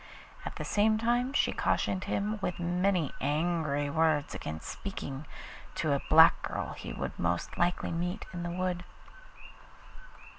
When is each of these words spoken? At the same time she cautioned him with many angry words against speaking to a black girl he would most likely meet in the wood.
At 0.47 0.55
the 0.55 0.65
same 0.65 0.97
time 0.97 1.31
she 1.31 1.51
cautioned 1.51 2.05
him 2.05 2.39
with 2.41 2.59
many 2.59 3.13
angry 3.21 3.87
words 3.91 4.33
against 4.33 4.67
speaking 4.67 5.27
to 5.75 5.93
a 5.93 6.01
black 6.09 6.41
girl 6.41 6.73
he 6.73 6.91
would 6.91 7.19
most 7.19 7.55
likely 7.55 7.91
meet 7.91 8.25
in 8.33 8.41
the 8.41 8.49
wood. 8.49 8.83